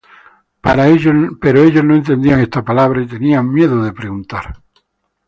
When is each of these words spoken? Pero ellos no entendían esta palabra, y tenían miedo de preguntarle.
Pero 1.43 1.59
ellos 1.67 1.83
no 1.85 1.93
entendían 1.95 2.39
esta 2.39 2.65
palabra, 2.65 3.03
y 3.03 3.07
tenían 3.07 3.53
miedo 3.53 3.83
de 3.83 3.93
preguntarle. 3.93 4.53